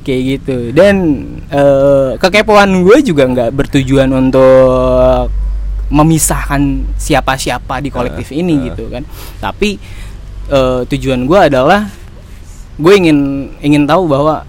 [0.07, 0.57] Kayak gitu.
[0.71, 0.95] Dan
[1.51, 5.27] eh, kekepoan gue juga nggak bertujuan untuk
[5.91, 9.03] memisahkan siapa-siapa di kolektif ini gitu kan.
[9.43, 9.75] Tapi
[10.47, 11.91] eh, tujuan gue adalah
[12.79, 14.47] gue ingin ingin tahu bahwa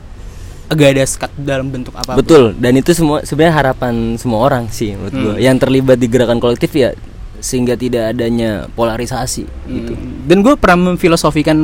[0.69, 4.93] gak ada sekat dalam bentuk apa Betul, dan itu semua sebenarnya harapan semua orang sih
[4.93, 5.25] menurut Hmm.
[5.25, 5.35] gua.
[5.41, 6.93] Yang terlibat di gerakan kolektif ya
[7.41, 9.95] sehingga tidak adanya polarisasi gitu.
[9.97, 10.29] Hmm.
[10.29, 11.57] Dan gue pernah memfilosofikan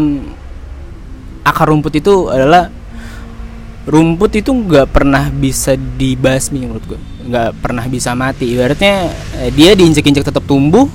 [1.44, 2.72] akar rumput itu adalah
[3.84, 8.52] rumput itu nggak pernah bisa dibasmi menurut gue, nggak pernah bisa mati.
[8.56, 10.88] Ibaratnya eh, dia diinjek-injek tetap tumbuh,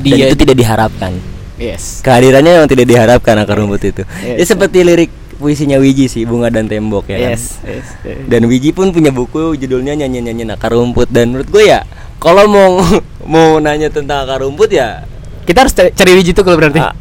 [0.00, 1.12] Dan dia itu tidak diharapkan.
[1.56, 2.04] yes.
[2.04, 4.02] Kehadirannya memang tidak diharapkan akar rumput itu.
[4.20, 4.36] Yes.
[4.40, 7.30] Ya seperti lirik puisinya Wiji sih, Bunga dan Tembok ya kan.
[7.34, 8.22] Yes, yes, yes.
[8.30, 11.82] Dan Wiji pun punya buku judulnya nyanyi-nyanyi akar rumput dan menurut gue ya
[12.22, 12.78] kalau mau
[13.32, 15.02] mau nanya tentang akar rumput ya
[15.44, 16.80] Kita harus cari, biji tuh kalau berarti.
[16.80, 16.96] Ah,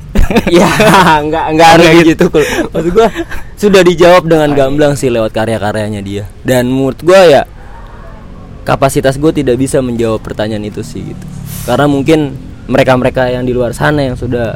[0.61, 0.69] ya
[1.23, 2.25] nggak nggak harus Nggak gitu.
[2.31, 2.43] Kul.
[2.71, 3.07] maksud gua
[3.59, 6.23] sudah dijawab dengan gamblang sih lewat karya-karyanya dia.
[6.43, 7.43] Dan menurut gua ya
[8.63, 11.25] kapasitas gue tidak bisa menjawab pertanyaan itu sih gitu.
[11.67, 12.35] Karena mungkin
[12.67, 14.55] mereka-mereka yang di luar sana yang sudah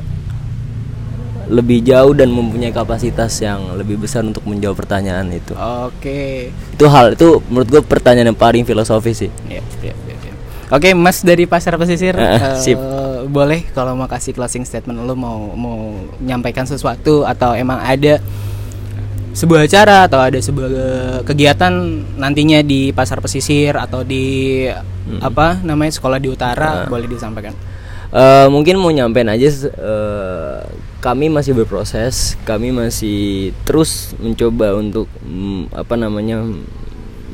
[1.47, 5.55] lebih jauh dan mempunyai kapasitas yang lebih besar untuk menjawab pertanyaan itu.
[5.55, 6.51] Oke.
[6.51, 9.31] itu hal itu menurut gue pertanyaan yang paling filosofis sih.
[9.47, 10.06] Iya, iya, iya,
[10.67, 12.79] Oke, Mas dari Pasar Pesisir, eh, sip.
[13.27, 18.23] boleh kalau mau kasih closing statement lo mau mau menyampaikan sesuatu atau emang ada
[19.35, 20.69] sebuah acara atau ada sebuah
[21.27, 21.71] kegiatan
[22.15, 24.63] nantinya di Pasar Pesisir atau di
[25.23, 27.55] apa namanya sekolah di utara boleh disampaikan.
[28.07, 30.59] Eh, mungkin mau nyampein aja eh,
[31.03, 36.39] kami masih berproses kami masih terus mencoba untuk mm, apa namanya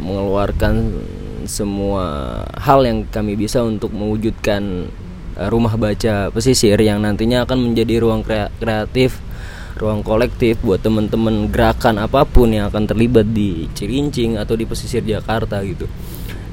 [0.02, 0.98] mengeluarkan
[1.46, 4.90] semua hal yang kami bisa untuk mewujudkan
[5.38, 9.20] eh, rumah baca pesisir yang nantinya akan menjadi ruang krea- kreatif
[9.78, 15.02] ruang kolektif buat teman-teman gerakan apa pun yang akan terlibat di Cilincing atau di pesisir
[15.02, 15.90] Jakarta gitu.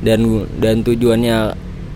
[0.01, 1.39] Dan dan tujuannya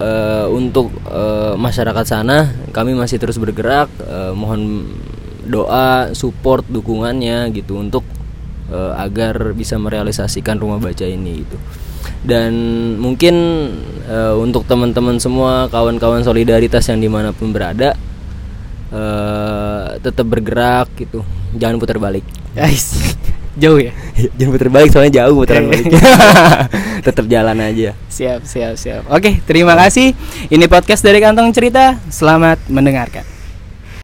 [0.01, 4.85] eh, untuk eh, masyarakat sana kami masih terus bergerak eh, mohon
[5.45, 8.05] doa support dukungannya gitu untuk
[8.75, 11.61] agar bisa merealisasikan rumah baca ini gitu
[12.25, 12.53] dan
[12.99, 13.35] mungkin
[14.09, 17.97] eh, untuk teman-teman semua kawan-kawan solidaritas yang di mana pun berada
[18.93, 21.25] eh, tetap bergerak gitu
[21.57, 22.25] jangan putar balik
[22.55, 22.95] Guys,
[23.63, 23.91] jauh ya.
[24.39, 25.91] jangan putar balik soalnya jauh putaran balik
[27.07, 29.03] tetap jalan aja Siap, siap, siap.
[29.11, 30.15] Oke, terima kasih.
[30.47, 31.99] Ini podcast dari Kantong Cerita.
[32.15, 33.34] Selamat mendengarkan.